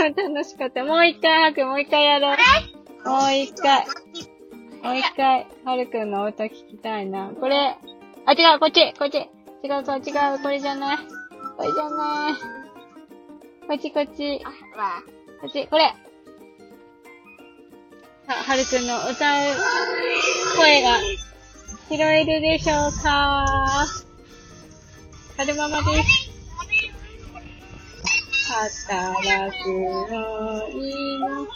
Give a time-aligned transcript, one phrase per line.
[0.16, 0.84] 楽しかった。
[0.84, 3.08] もう一回、はるくん、もう一回やろう。
[3.08, 3.86] もう一回。
[4.82, 7.30] もう一回、はるくんの歌聞きたいな。
[7.38, 7.76] これ、
[8.24, 9.18] あ、違う、こっち、こっち。
[9.18, 10.98] 違う、そう、違う、これじゃない。
[11.56, 12.34] これじゃない。
[13.68, 14.42] こっち、こっち。
[14.76, 15.02] わ
[15.40, 15.94] こっち、これ。
[18.26, 19.12] さあ、はるくんの歌う
[20.56, 20.98] 声が
[21.90, 23.44] 拾えるでしょうか
[25.36, 26.29] はるままです。
[28.50, 31.46] 働くのいいの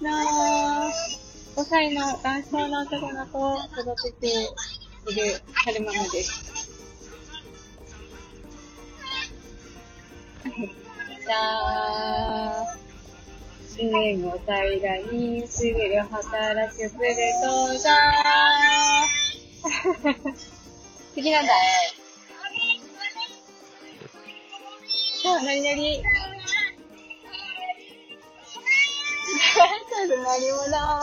[0.00, 1.22] なぁ。
[1.54, 6.50] 5歳の男性の男の子を育てているはるままです。
[11.24, 12.76] さあ、
[13.76, 20.32] 15歳がにすぐる働くブルドーザー。
[21.14, 21.52] 次なんだ。
[25.22, 26.02] さあ、なになに
[30.02, 31.00] ちょっとなりもな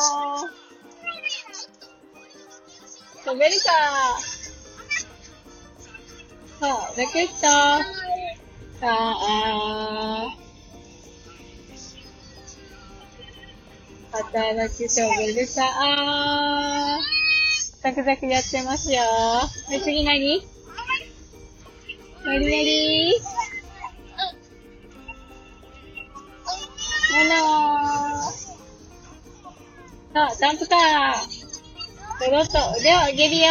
[3.23, 3.71] 飛べるか。
[6.59, 7.33] さあ、ラケット。
[7.33, 10.27] さあ、
[14.11, 15.63] 働くショベルさ。
[15.63, 16.99] あ、
[17.81, 19.01] ザクザクやってますよ。
[19.01, 20.45] はい、次何？
[22.25, 23.38] なになにも
[30.19, 30.79] さあ、ダンプカー。
[32.19, 33.45] ドロッと腕を上げるよ。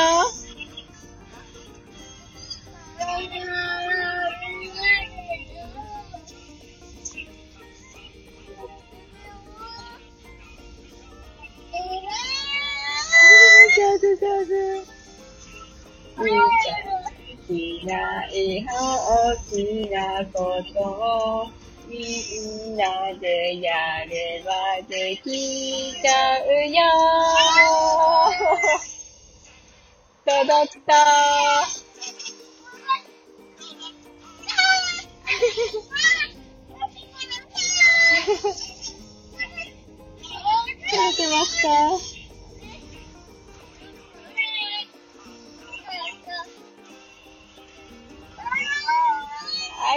[13.75, 14.53] 上手上手。
[16.19, 17.51] みーちゃん、し
[17.87, 17.97] な
[18.27, 18.29] い
[18.67, 19.97] 大きな
[20.35, 22.85] ことをみんな
[23.19, 24.53] でやれば
[24.87, 26.83] できちゃうよ。
[30.27, 30.93] 届くと。
[40.91, 42.08] 届けますか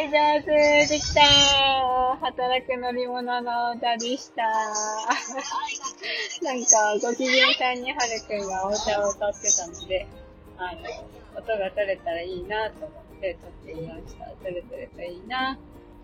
[0.01, 0.51] い、上手
[0.87, 1.21] できた
[2.19, 4.43] 働く乗り物の歌でした。
[6.43, 10.07] なんか、ご機嫌さんにはるくんがお歌を歌ってたので、
[10.57, 10.81] あの、
[11.37, 14.25] 音が取れたらいいなと思って撮ってみました。
[14.43, 15.57] 取れてるといいな。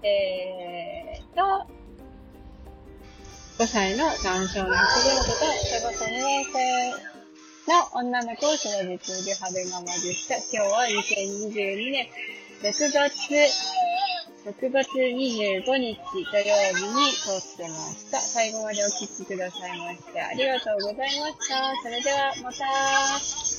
[0.03, 1.67] えーと、
[3.57, 6.91] 5歳の男性の男の子と小学校2年生
[7.73, 8.99] の女の子を育てている
[9.41, 10.35] 春ママでした。
[10.35, 12.07] 今日は2022年
[12.59, 12.89] 6月、
[14.45, 15.97] 6月25日
[16.31, 18.19] 土曜日に通ってました。
[18.19, 21.75] 最後までお聴きくださいましてありがとうございました。
[21.83, 23.56] それではまた。